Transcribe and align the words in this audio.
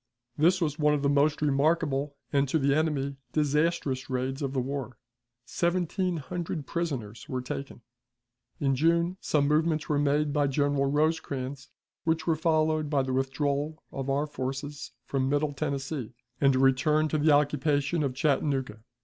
This 0.35 0.61
was 0.61 0.79
one 0.79 0.95
of 0.95 1.03
the 1.03 1.09
most 1.09 1.43
remarkable, 1.43 2.15
and, 2.33 2.49
to 2.49 2.57
the 2.57 2.73
enemy, 2.73 3.17
disastrous 3.33 4.09
raids 4.09 4.41
of 4.41 4.51
the 4.51 4.59
war. 4.59 4.97
Seventeen 5.45 6.17
hundred 6.17 6.65
prisoners 6.65 7.29
were 7.29 7.39
taken. 7.39 7.81
In 8.59 8.75
June 8.75 9.17
some 9.21 9.47
movements 9.47 9.89
were 9.89 9.99
made 9.99 10.33
by 10.33 10.47
General 10.47 10.87
Rosecrans, 10.87 11.69
which 12.03 12.25
were 12.25 12.35
followed 12.35 12.89
by 12.89 13.03
the 13.03 13.13
withdrawal 13.13 13.83
of 13.91 14.09
our 14.09 14.25
forces 14.25 14.91
from 15.05 15.29
Middle 15.29 15.53
Tennessee, 15.53 16.15
and 16.41 16.55
a 16.55 16.57
return 16.57 17.07
to 17.09 17.19
the 17.19 17.29
occupation 17.31 18.01
of 18.01 18.15
Chattanooga. 18.15 18.79